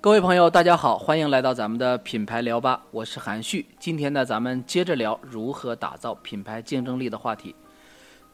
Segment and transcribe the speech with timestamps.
[0.00, 3.66] 各位朋友，大家好，欢迎来到咱们的品牌聊吧，我是韩旭。
[3.80, 7.54] 今天呢，咱们接着聊如何打造品牌竞争力的话题。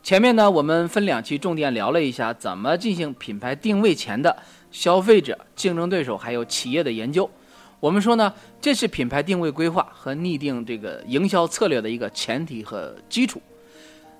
[0.02, 4.36] 前面呢，我们分两期重点聊了一下怎么进行品牌定位前的
[4.70, 7.28] 消费者、竞争对手还有企业的研究。
[7.80, 13.40] 我们说呢，这是品牌定位规划和拟定这个营销策略的一个前提和基础。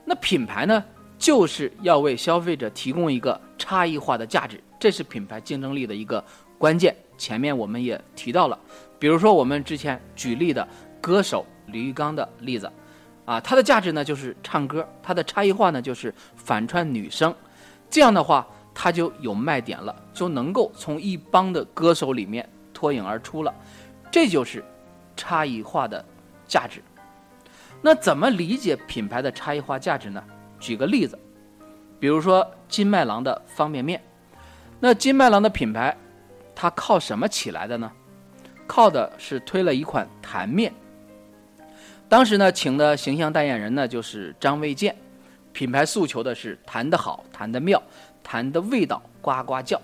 [0.06, 0.82] 那品牌呢，
[1.18, 6.22] 就是要为消费者提供一个差异化的价值，这是品牌竞争力的一个
[6.58, 6.94] 关键。
[7.16, 8.58] 前面我们也提到了，
[8.98, 10.66] 比如说我们之前举例的
[11.00, 12.70] 歌手李玉刚的例子，
[13.24, 17.32] 啊，他的价值呢就是唱歌，他的差异化呢就是反串女生，
[17.88, 23.54] 这样的话他就有卖点了，就能够从一帮的歌手里面脱颖而出了，
[24.10, 24.64] 这就是
[25.16, 26.04] 差异化的
[26.48, 26.82] 价值。
[27.80, 30.22] 那怎么理解品牌的差异化价值呢？
[30.64, 31.18] 举个例子，
[32.00, 34.02] 比如说金麦郎的方便面，
[34.80, 35.94] 那金麦郎的品牌。
[36.56, 37.90] 它靠什么起来的呢？
[38.64, 40.72] 靠的是推了一款弹面。
[42.08, 44.94] 当时呢，请的形象代言人呢就是张卫健，
[45.52, 47.82] 品牌诉求的是弹得好、弹得妙、
[48.22, 49.82] 弹的味道呱呱叫。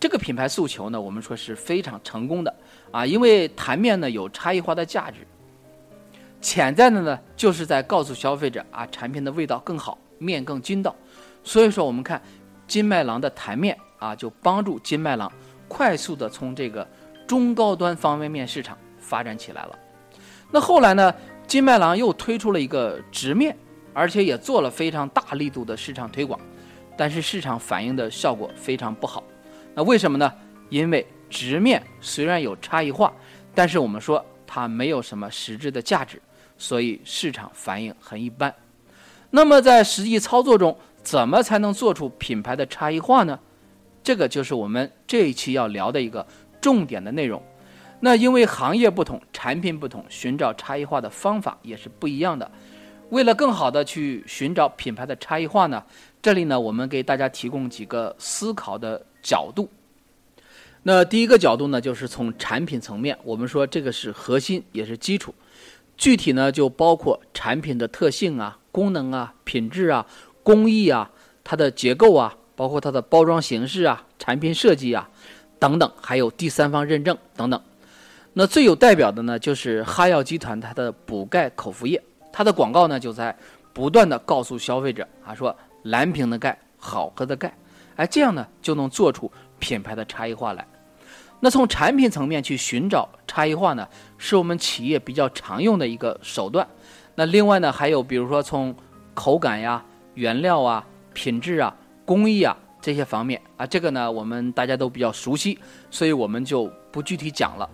[0.00, 2.52] 这个品牌诉求呢，我们说是非常成功的
[2.90, 5.18] 啊，因为弹面呢有差异化的价值，
[6.40, 10.94] 潜在的呢就是在告诉消费者啊，产品的味道更好，面更筋道。
[11.42, 12.22] 所以说，我们看
[12.68, 15.30] 金麦郎的弹面啊，就帮助金麦郎。
[15.66, 16.86] 快速的从这个
[17.28, 19.78] 中高端方便面市场发展起来了。
[20.50, 21.14] 那后来呢，
[21.46, 23.56] 金麦郎又推出了一个直面，
[23.94, 26.40] 而且也做了非常大力度的市场推广，
[26.96, 29.22] 但是市场反应的效果非常不好。
[29.74, 30.32] 那为什么呢？
[30.70, 33.12] 因为直面虽然有差异化，
[33.54, 36.20] 但是我们说它没有什么实质的价值，
[36.58, 38.52] 所以市场反应很一般。
[39.30, 43.38] 那么在实际操作中，怎么才能做出品牌的差异化呢？
[44.02, 46.26] 这个就是我们这一期要聊的一个
[46.60, 47.42] 重点的内容。
[48.00, 52.50] 那因为行业不同，产品不同，寻找差异化的方法也是不一样的。
[53.10, 55.82] 为了更好的去寻找品牌的差异化呢，
[56.22, 59.68] 这里呢我们给大家提供几个思考的角度。
[60.82, 65.34] 那第一个角度呢，就是从产品层面，我们说这个是核心也是基础。
[66.00, 70.04] 具体呢就包括产品的特性啊、功能啊、品质啊、
[70.42, 71.12] 工艺啊、
[71.44, 72.34] 它的结构啊。
[72.56, 75.08] 包括它的包装形式啊、产品设计啊
[75.58, 77.58] 等等，还有第三方认证等等。
[78.34, 81.98] 那最有代表的呢，就是哈药集团它的补钙口服液，
[82.30, 83.34] 它的广告呢就在
[83.72, 87.56] 不断的告诉消费者啊，说蓝瓶的钙，好喝的钙，
[87.96, 90.68] 哎，这样呢就能做出品牌的差异化来。
[91.40, 96.66] 那从产品层面去寻找差异化呢，是我们企业比较常用的一个手段。
[97.14, 98.74] 那另外呢，还有比如说从
[99.14, 99.84] 口感呀、
[100.14, 101.74] 原料啊、品质啊。
[102.06, 105.56] 工艺啊，这些方面啊，这个呢，我们大家都比较熟悉，
[105.92, 107.70] 所以我们就不具体讲了。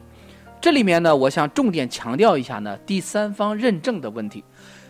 [0.60, 4.44] 这里面呢，我想重点强调一下呢，第三方认证的问题。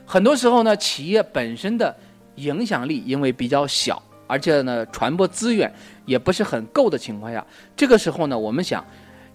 [0.04, 1.96] 很多时候呢，企业本身的
[2.34, 5.72] 影响力因为比较小，而且呢，传播资源
[6.04, 7.44] 也不是很够的情况下，
[7.76, 8.84] 这个时候呢，我们想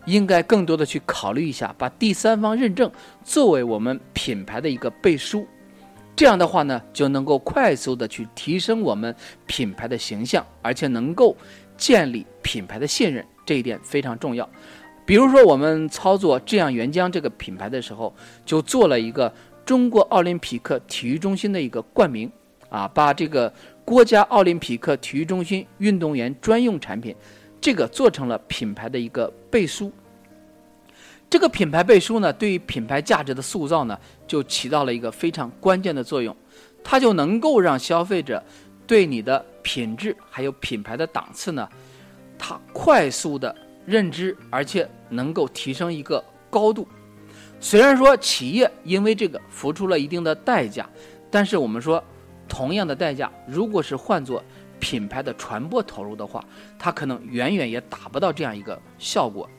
[0.06, 2.91] 应该更多的去考虑一下，把第三方认证
[3.24, 5.47] 作为我们品牌的一个背书。
[6.16, 9.16] 这样的话呢，就能够快速的去提升我们
[9.47, 11.35] 品牌的形象，而且能够
[11.78, 14.47] 建立品牌的信任，这一点非常重要。
[15.06, 18.13] 比如说，我们操作“这样原浆”这个品牌的时候，
[18.46, 19.34] 就做了一个
[19.66, 22.31] 中国奥林匹克体育中心的一个冠名，
[22.69, 23.52] 啊，把这个
[23.84, 27.16] 国家奥林匹克体育中心运动员专用产品，
[27.59, 29.92] 这个做成了品牌的一个背书。
[31.30, 33.97] 这个品牌背书呢，对于品牌价值的塑造呢，
[34.28, 36.36] 就起到了一个非常关键的作用，
[36.84, 38.44] 它就能够让消费者
[38.86, 41.68] 对你的品质还有品牌的档次呢，
[42.38, 43.56] 它快速的
[43.86, 46.88] 认知，而且能够提升一个高度。
[47.62, 50.90] 虽然说企业因为这个付出了一定的代价，
[51.30, 52.03] 但是我们说，
[52.51, 54.43] 同样的代价，如果是换做
[54.78, 56.43] 品牌的传播投入的话，
[56.78, 59.49] 它可能远远也达不到这样一个效果。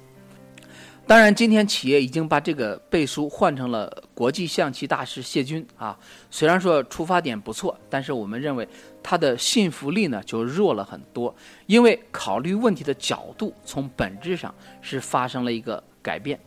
[1.06, 5.98] 当然，今天企业已经把这个背书换成了国际象棋大师谢军啊。
[6.30, 8.68] 虽然说出发点不错，但是我们认为
[9.02, 11.34] 它的信服力呢就弱了很多，
[11.64, 16.38] 因为考虑问题的角度从本质上是发生了一个改变。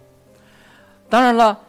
[1.09, 1.59] 当然了，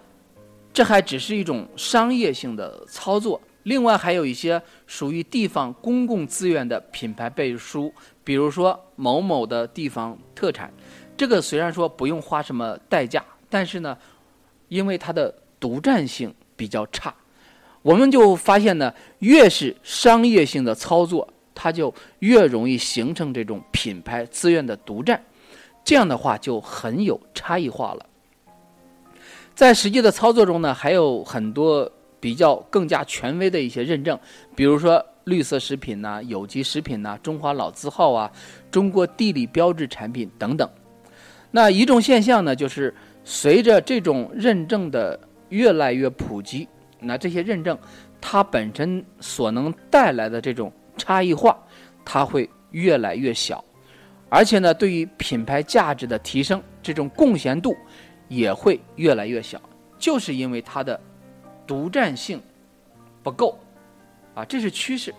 [0.70, 7.92] 这还只是一种商业性的操作，另外还有一些属于地方公共资源的品牌背书，
[8.22, 10.72] 比如说某某的地方特产。
[11.16, 13.98] 这个虽然说不用花什么代价，但是呢，
[14.68, 17.12] 因为它的独占性比较差，
[17.82, 25.20] 我们就发现呢，越是商业性的操作，它就越容易形成这种品牌资源的独占，
[25.82, 28.06] 这样的话就很有差异化了。
[29.56, 31.90] 在实际的操作中呢，还有很多
[32.26, 34.18] 比较更加权威的一些认证，
[34.56, 38.28] 比如说绿色食品呐、有机食品呐、中华老字号啊、
[38.68, 40.68] 中国地理标志产品等等。
[41.52, 42.92] 那一种现象呢，就是
[43.22, 45.16] 随着这种认证的
[45.50, 46.68] 越来越普及，
[46.98, 47.78] 那这些认证
[48.20, 51.56] 它本身所能带来的这种差异化，
[52.04, 53.64] 它会越来越小，
[54.28, 57.76] 而且呢，对于品牌价值的提升，这种贡献度
[58.26, 59.60] 也会越来越小，
[59.96, 61.00] 就是因为它的
[61.66, 62.40] 独占性
[63.22, 63.58] 不够
[64.34, 65.14] 啊，这是趋势。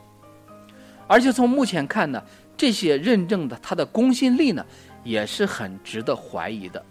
[1.08, 2.22] 而且从目前看呢，
[2.56, 4.66] 这些认证的它的公信力呢，
[5.04, 6.84] 也是很值得怀疑的。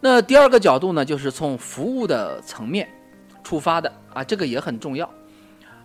[0.00, 2.88] 那第二个角度呢，就是从服务的层面
[3.42, 5.08] 出发的啊，这个也很重要。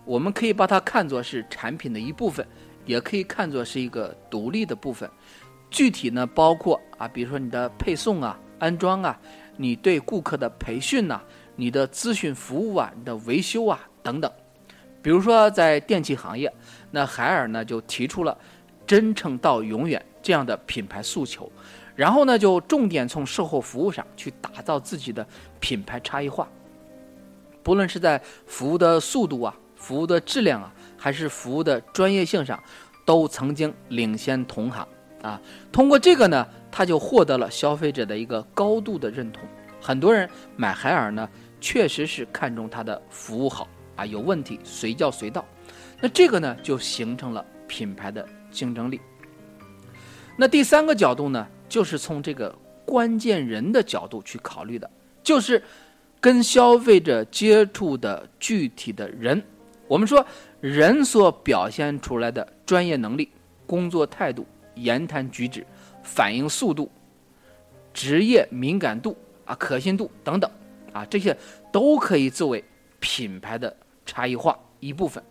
[0.06, 2.46] 我们可以把它看作是产品的一部分，
[2.86, 5.10] 也可以看作是一个独立的部分。
[5.70, 9.18] 具体呢，包括啊，比如说你的配送啊、安装啊、
[9.56, 11.22] 你对顾客的培训呐、
[11.60, 14.32] 你的咨询服务啊、你的维修啊等等。
[15.02, 16.52] 比如说在电器行业，
[16.92, 18.38] 那海尔呢就提出了
[18.88, 21.52] “真诚到永远”这样的品牌诉求，
[21.98, 25.26] 然后呢就重点从售后服务上去打造自己的
[25.60, 26.48] 品牌差异化。
[27.62, 32.58] 不论是在服务的速度啊、服务的质量啊，还是服务的专业性上，
[33.06, 34.88] 都曾经领先同行
[35.22, 35.40] 啊。
[35.74, 39.44] 通过这个呢，他就获得了消费者的一个高度的认同。
[39.82, 41.30] 很多人买海尔呢，
[41.60, 45.46] 确实是看中它的服务好啊，有问题随叫随到。
[46.02, 49.00] 那这个呢，就形成了品牌的竞争力。
[50.38, 54.90] 那第三个角度呢，就是从这个关键人的角度去考虑的，
[55.22, 55.62] 就是
[56.22, 59.42] 跟消费者接触的具体的人。
[59.88, 60.26] 我们说
[60.62, 63.30] 人所表现出来的专业能力、
[63.66, 64.46] 工作态度、
[64.76, 65.66] 言谈举止、
[66.04, 66.90] 反应速度、
[67.94, 70.50] 职业敏感度啊、可信度等等
[70.94, 71.36] 啊，这些
[71.72, 72.64] 都可以作为
[73.00, 73.76] 品牌的
[74.06, 75.24] 差异化一部分。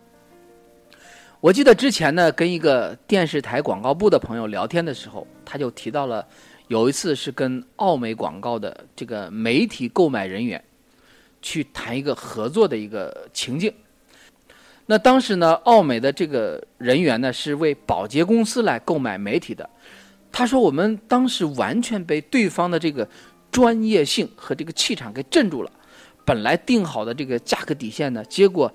[1.39, 6.25] 我记得之前呢，跟一个电视台广告部的朋友聊天的时候，他就提到了
[6.67, 10.61] 有一次是跟奥美广告的这个媒体购买人员
[11.41, 13.73] 去谈一个合作的一个情境。
[14.85, 19.69] 那当时呢，奥美的这个人员呢是为保洁公司来购买媒体的。
[20.31, 23.07] 他说，我们当时完全被对方的这个
[23.51, 25.71] 专业性和这个气场给镇住了。
[26.25, 28.71] 本来定好的这个价格底线呢，结果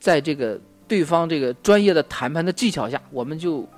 [0.00, 3.68] 在这个对方这个专业的谈判的技巧下，我们就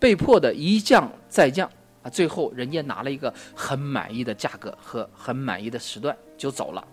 [0.00, 1.70] 被迫的一降再降
[2.02, 6.84] 啊，最后人家拿了一个很满意的价格和很满意的时段就走了。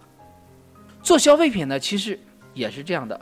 [1.02, 2.20] 做消费品呢，其实
[2.54, 3.20] 也是这样的，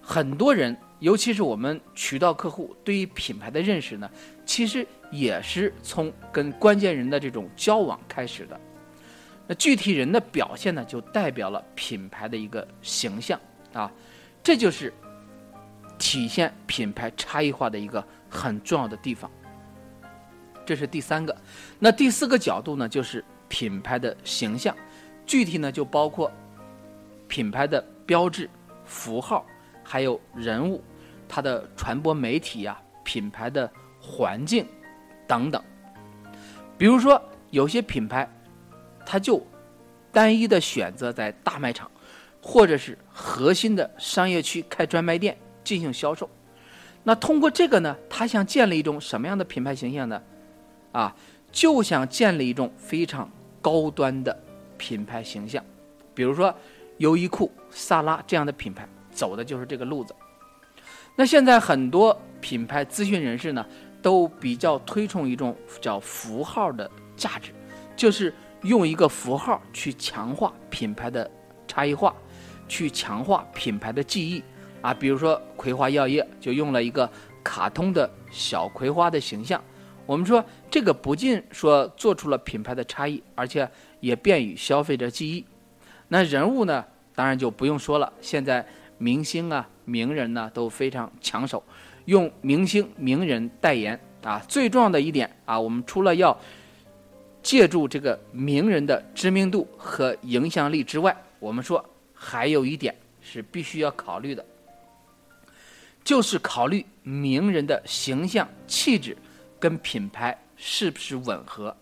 [0.00, 4.08] 很多人，尤其是我们渠道客户，对于品牌的认识呢，
[4.46, 8.58] 其实也是从跟关键人的这种交往开始的。
[9.48, 13.40] 那具体人的表现呢，就代表了品牌的一个形象
[13.72, 13.88] 啊，
[14.42, 14.92] 这就是
[15.98, 19.30] 体现品牌差异化的一个很重要的地方。
[20.64, 21.36] 这是第三个，
[21.78, 24.74] 那第四个角度呢，就是品牌的形象，
[25.24, 26.28] 具体呢就包括
[27.28, 28.50] 品牌的标志、
[28.84, 29.46] 符号，
[29.84, 30.82] 还有人物，
[31.28, 34.66] 它的传播媒体呀、品牌的环境
[35.28, 35.62] 等等。
[36.76, 38.28] 比如说，有些品牌。
[39.06, 39.40] 他就
[40.12, 41.90] 单一的选择在大卖场，
[42.42, 46.28] 或者是核心的商业区开专卖店进行销售。
[47.04, 50.20] 那通过这个呢，他想建立一种什么样的品牌形象呢？
[50.90, 51.14] 啊，
[51.52, 53.30] 就想建立一种非常
[53.62, 54.36] 高端的
[54.76, 55.64] 品牌形象。
[56.14, 56.52] 比如说
[56.98, 60.12] 优衣库、萨拉这样的品牌，走的就是这个路子。
[61.14, 63.64] 那现在很多品牌咨询人士呢，
[64.02, 67.52] 都比较推崇一种叫符号的价值，
[67.94, 68.32] 就是。
[68.66, 71.30] 用一个符号去强化品牌的
[71.66, 72.14] 差异化，
[72.68, 74.42] 去强化品牌的记忆
[74.82, 77.10] 啊，比如说葵花药业就用了一个
[77.42, 79.62] 卡通的小葵花的形象。
[80.04, 83.68] 我们说这个不仅说做出了品牌的差异，而且
[84.00, 85.44] 也便于消费者记忆。
[86.08, 88.64] 那人物呢，当然就不用说了，现在
[88.98, 91.62] 明星啊、名人呢都非常抢手，
[92.04, 94.40] 用明星名人代言啊。
[94.48, 96.38] 最重要的一点啊，我们除了要
[97.46, 104.44] 借助这个名人的知名度和影响力之外，我们说还有一点是必须要考虑的，
[106.02, 109.16] 就是考虑名人的形象气质
[109.60, 111.74] 跟品牌是不是吻合。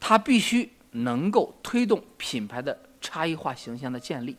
[0.00, 4.36] 他必须能够推动品牌的差异化形象的建立，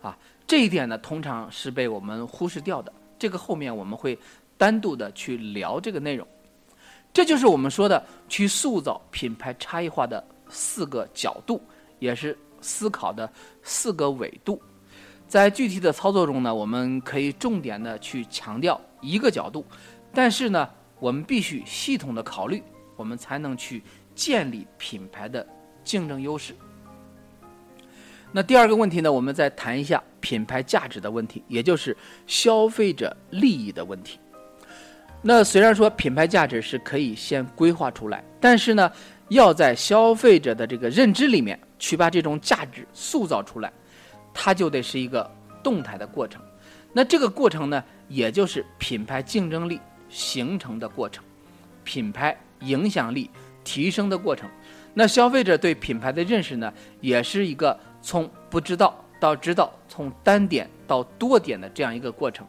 [0.00, 2.90] 啊，这一点呢，通常是被我们忽视掉的。
[3.18, 4.18] 这个后面我们会
[4.56, 6.26] 单独的去聊这个内容。
[7.12, 11.62] 这就是我们说的去塑造品牌差异化的四个角度，
[11.98, 13.30] 也是思考的
[13.62, 14.60] 四个维度。
[15.28, 19.64] 在具体的操作中呢，我们可以重点的去强调一个角度，
[20.12, 22.62] 但是呢，我们必须系统的考虑，
[22.96, 23.82] 我们才能去
[24.14, 25.46] 建立品牌的
[25.84, 26.54] 竞争优势。
[28.30, 31.94] 那第二个问题呢，我们再谈一下品牌价值的问题，也就是
[32.26, 34.18] 消费者利益的问题。
[35.24, 38.90] 那虽然说品牌价值是可以先规划出来，但是呢，
[39.28, 43.72] 要在消费者的这个认知里面去把这种价值塑造出来，
[44.34, 45.30] 它就得是一个
[45.62, 46.42] 动态的过程。
[46.92, 51.22] 那这个过程呢，也就是品牌竞争力形成的过程，
[51.84, 53.30] 品牌影响力
[53.62, 54.50] 提升的过程。
[54.92, 62.44] 那消费者对品牌的认识呢，也是一个从不知道到知道，从单点到多点的这样一个过程。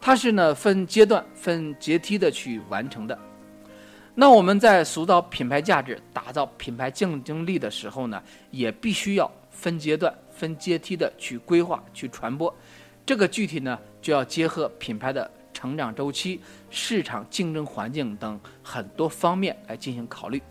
[0.00, 3.18] 它是呢分阶段、分阶梯的去完成的。
[4.14, 12.52] 那我们在塑造品牌价值、打造品牌竞争力的时候呢，也必须要分阶段、分阶梯的去规划、去传播。
[13.06, 20.42] 这个具体呢，就要结合品牌的成长周期、市场竞争环境等很多方面来进行考虑。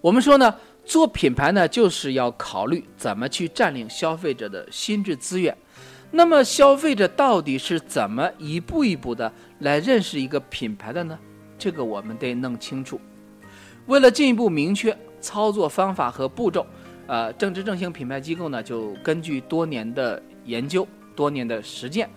[0.00, 0.54] 我们说呢，
[0.84, 5.54] 做品牌呢，就是要考虑怎么去占领消费者的心智资源。
[6.12, 11.18] 那么消费者到底是怎么一步一步的来认识一个品牌的呢？
[11.56, 13.00] 这个我们得弄清楚。
[13.86, 16.66] 为了进一步明确操作方法和步骤，
[17.06, 22.08] 呃，正知正行品牌机构呢就根据多年的研究、多年的实践，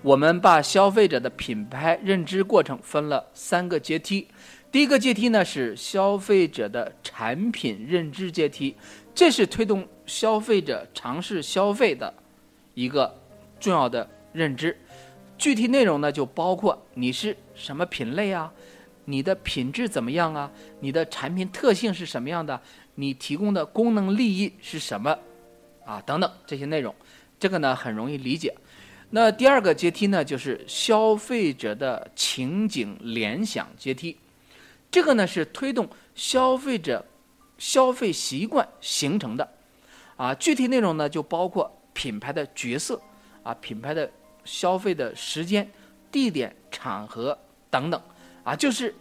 [0.00, 4.26] 我们把消费者的品牌认知过程分了三个阶梯。
[4.72, 8.74] 第一个阶梯呢是消费者的产品认知阶梯，
[9.14, 12.14] 这是推动消费者尝试消费的。
[12.74, 13.14] 一个
[13.58, 14.78] 重要的认知，
[15.36, 18.52] 具体内容呢就包括你是什么品类啊，
[19.04, 20.50] 你的品质怎么样啊，
[20.80, 22.60] 你的产品特性是什么样的，
[22.94, 25.18] 你提供的功能利益是什么，
[25.84, 26.94] 啊等等这些内容，
[27.38, 28.54] 这个呢很容易理解。
[29.10, 34.16] 那第二个阶梯呢就是消费者的情景联想阶梯，
[34.90, 37.04] 这个呢是推动消费者
[37.58, 39.52] 消费习惯形成的，
[40.16, 41.76] 啊具体内容呢就包括。
[42.00, 42.98] 品牌的角色
[43.42, 44.10] 啊，品牌的
[44.42, 45.70] 消费的时间、
[46.10, 47.38] 地点、场合
[47.68, 48.00] 等等
[48.42, 48.94] 啊，就是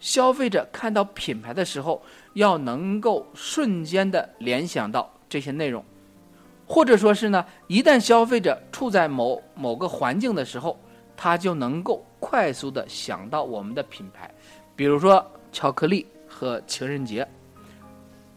[0.00, 5.84] 消费者看到品牌的时候，要能够瞬间的联想到这些内容，
[6.66, 10.80] 或者说是呢，一旦消费者处在某某个环境的时候，
[11.14, 14.34] 他就能够快速的想到我们的品牌，
[14.74, 15.22] 比如说
[15.52, 17.28] 巧克力和情人节，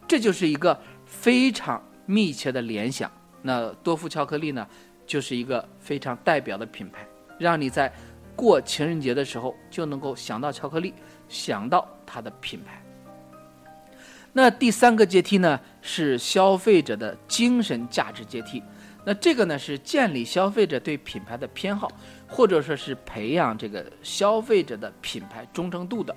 [0.06, 3.10] 这就是一个非常密切的联想。
[3.42, 4.66] 那多福巧克力呢，
[5.06, 7.06] 就是一个非常代表的品牌，
[7.38, 7.92] 让你在
[8.36, 10.94] 过情人节的时候就能够想到巧克力，
[11.28, 12.82] 想到它的品牌。
[14.32, 18.62] 那第三个阶梯呢，是消费者的精神价值阶梯。
[19.04, 21.90] 那这个呢，是建立消费者对品牌的偏好，
[22.28, 26.14] 或者说是培养这个消费者的品牌忠诚度的。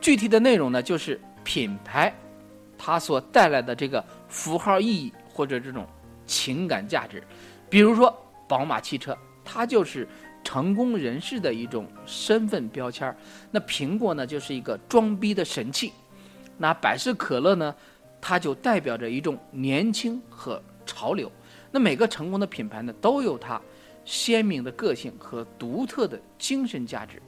[0.00, 2.14] 具体的内容呢，就是品牌
[2.78, 5.86] 它所带来的这个符号意义或者这种。
[6.26, 7.22] 情感价值，
[7.68, 8.14] 比如说
[8.48, 10.06] 宝马汽车，它就是
[10.42, 13.16] 成功人士的一种身份标签儿。
[13.50, 15.92] 那苹果呢，就是一个装逼的神器。
[16.56, 17.74] 那百事可乐呢，
[18.20, 21.30] 它就代表着一种年轻和潮流。
[21.70, 23.60] 那每个成功的品牌呢，都有它
[24.04, 27.20] 鲜明的个性和独特的精神价值。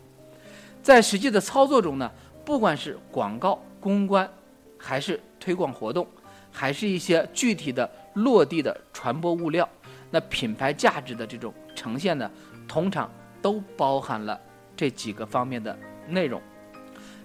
[0.83, 2.11] 在实际的操作中呢，
[2.45, 4.31] 不管是广告公关，
[4.79, 6.07] 还是推广活动，
[6.53, 7.91] 还是一些具体的。
[8.17, 9.69] 落地的传播物料，
[10.11, 12.31] 那品牌价值的这种呈现呢，
[12.67, 14.41] 通常都包含了
[14.75, 16.41] 这几个方面的内容。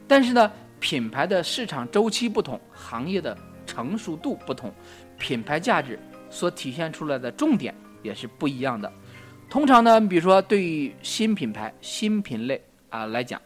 [0.08, 4.70] 但是呢，品牌的市场周期不同，行业的成熟度不同，
[5.18, 5.98] 品牌价值
[6.30, 8.92] 所体现出来的重点也是不一样的。
[9.50, 13.42] 通常呢，比如说对于新品牌、新品类啊来讲，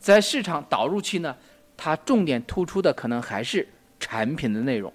[0.00, 1.36] 在市场导入期呢，
[1.76, 3.68] 它重点突出的可能还是
[4.00, 4.92] 产品的内容。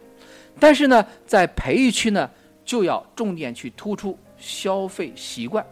[0.59, 2.29] 但是呢，在培育期呢，
[2.65, 5.65] 就要重点去突出消费习惯。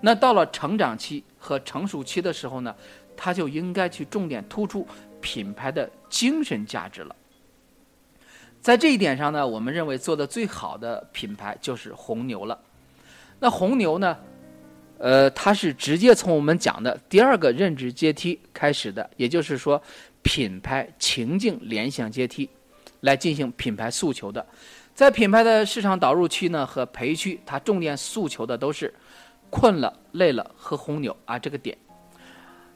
[0.00, 2.74] 那到了成长期和成熟期的时候呢，
[3.16, 4.86] 它就应该去重点突出
[5.20, 7.14] 品牌的精神价值了。
[8.62, 12.58] 在这一点上呢，我们认为做的最好的品牌就是红牛了。
[13.38, 14.16] 那红牛呢，
[14.98, 19.82] 呃，它是直接从我们讲的第二个认知阶梯开始的，也就是说，
[20.22, 22.48] 品牌情境联想阶梯。
[23.00, 24.46] 来进行品牌诉求的，
[24.94, 28.92] 在品牌的市场导入期呢和培育期，它重点诉求的都是
[29.48, 31.76] 困了、累了喝红牛啊这个点。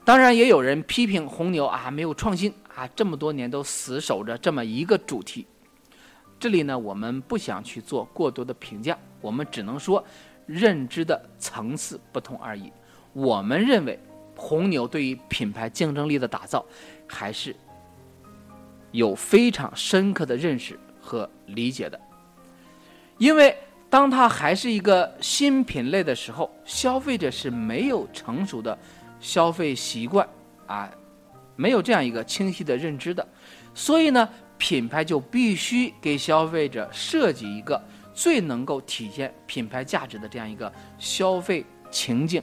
[0.05, 5.47] 当然，也有人批评红牛啊没有创新啊，这么多年都死守着这么一个主题。
[6.39, 10.05] 这里呢，我们不想去做过多的评价，我们只能说
[10.47, 12.71] 认知的层次不同而已。
[13.15, 13.99] 我们认为
[14.37, 16.63] 红牛对于品牌竞争力的打造
[17.07, 17.57] 还是
[18.95, 22.01] 有非常深刻的认识和理解的，
[23.19, 23.57] 因为
[23.91, 28.79] 当它还是一个新品类的时候，消费者是没有成熟的。
[29.21, 30.29] 消费习惯
[30.67, 30.91] 啊，
[31.57, 33.27] 没有这样一个清晰的认知的，
[33.73, 37.83] 所以呢，品牌就必须给消费者设计一个
[38.13, 42.43] 最能够体现品牌价值的这样一个消费情境。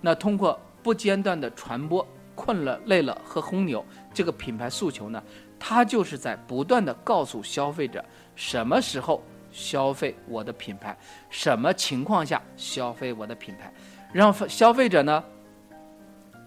[0.00, 5.22] 那通过不间断的传播“困了累了喝红牛”这个品牌诉求呢，
[5.58, 8.04] 它就是在不断的告诉消费者
[8.36, 10.96] 什么时候消费我的品牌，
[11.30, 13.72] 什么情况下消费我的品牌，
[14.12, 15.22] 让消费者呢。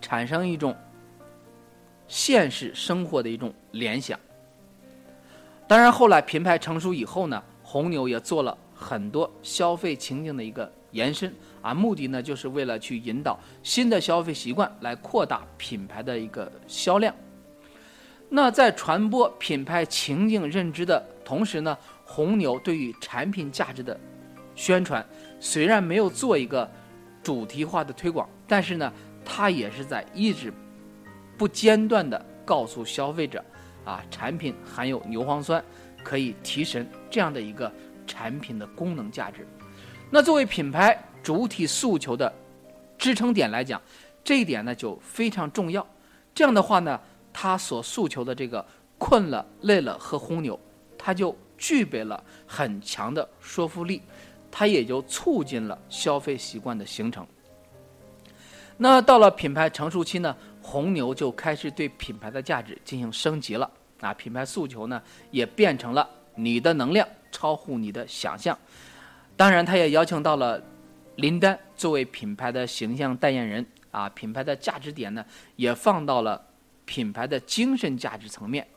[0.04, 0.76] 产生一种
[2.08, 4.20] 现实生活的一种联想。
[5.68, 17.14] 当然，后来品牌成熟以后呢，红牛也做了很多消费情境的一个延伸啊，目的呢就是为了去引导新的消费习惯，来扩大品牌的一个销量。
[18.34, 24.00] 那在传播品牌情境认知的同时呢，红牛对于产品价值的
[24.56, 25.06] 宣传
[25.40, 26.68] 虽然没有做一个
[27.22, 28.92] 主题化的推广，但是呢。
[29.24, 30.52] 它也是在一直
[31.38, 33.42] 不间断的告诉消费者，
[33.86, 35.64] 啊，产品含有牛磺酸，
[36.04, 37.72] 可以提神这样的一个
[38.08, 39.48] 产品的功能价值。
[40.10, 42.34] 那作为品牌主体诉求的
[42.98, 43.80] 支撑点来讲，
[44.24, 45.88] 这一点呢就非常重要。
[46.34, 47.00] 这样的话呢，
[47.34, 48.66] 他所诉求的这个
[48.98, 50.60] 困了、累了喝红牛，
[50.98, 54.02] 它就具备了很强的说服力，
[54.52, 57.26] 它也就促进了消费习惯的形成。
[58.78, 68.58] 那到了品牌成熟期呢，红牛就开始对品牌的价值进行升级了啊，品牌诉求呢也变成了你的能量超乎你的想象。
[69.38, 70.62] 当然，他也邀请到了
[71.16, 75.24] 林丹作为品牌的形象代言人啊，品牌的价值点呢
[75.56, 76.44] 也放到了
[76.92, 78.68] 品牌的精神价值层面，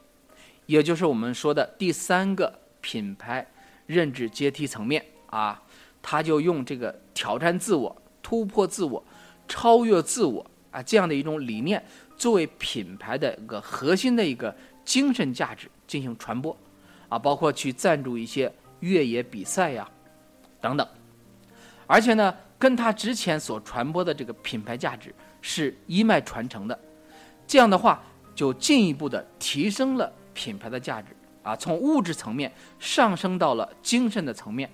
[0.67, 3.45] 也就是我们说的第三个品牌
[3.87, 5.61] 认知阶梯层面啊，
[6.01, 9.05] 他就用这个挑战自我、突破自我。
[9.49, 11.85] 超越自我啊，这样的一种理念
[12.17, 16.57] 作为品牌的一个核心的一个精神价值进行传播，
[17.09, 19.91] 啊，包括去赞助一些越野比赛呀，
[20.61, 20.89] 等等。
[21.89, 26.79] 而且呢，跟他之前所传播的这个品牌价值是一脉传承的，
[27.55, 28.03] 这样的话
[28.35, 31.15] 就进一步的提升了品牌的价值
[31.45, 34.69] 啊，从物质层面上升到了精神的层面。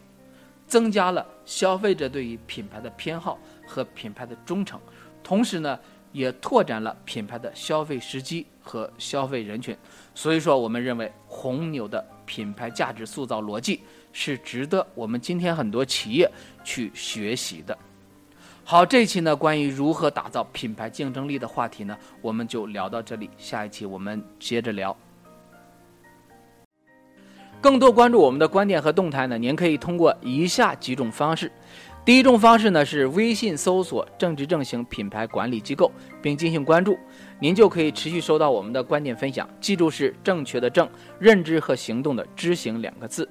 [0.67, 4.81] 增加了消费者对于品牌的偏好和品牌的忠诚，
[5.23, 5.79] 同时呢，
[6.11, 9.77] 也拓展了品牌的消费时机和消费人群。
[10.15, 16.27] 所以说，我们认为红牛的品牌价值塑造逻辑是值得我们今天很多企业
[16.65, 17.77] 去学习的。
[18.71, 23.29] 好，这期呢，关于如何打造品牌竞争力的话题呢，我们就聊到这里。
[23.37, 24.97] 下一期我们接着聊。
[27.61, 29.37] 更多关注我们的观点和动态呢？
[29.37, 31.51] 您可以通过以下几种方式。
[32.05, 35.91] 第一种方式呢是微信搜索“正直正行品牌管理机构”
[36.23, 36.97] 并进行关注，
[37.41, 39.51] 您就可以持续收到我们的观点分享。
[39.61, 43.29] 记住是正确的正，认知和行动的知行两个字。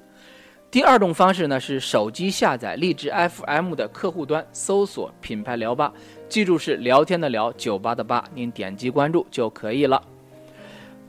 [0.70, 5.92] 第二种方式呢是手机下载荔枝 FM 的客户端，搜索“品牌聊吧”，
[6.30, 10.00] 记住是聊天的聊，酒吧的吧，您点击关注就可以了。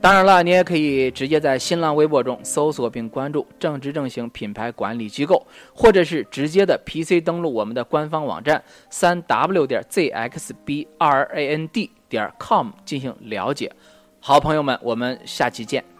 [0.00, 11.68] 当然了，你也可以直接在新浪微博中搜索并关注“正直正行品牌管理机构”，或者是直接的 PC 登录我们的官方网站三 w 点 zxbrand
[12.08, 13.70] 点 com 进行了解。
[14.18, 15.91] 好，朋友们，我们下期见。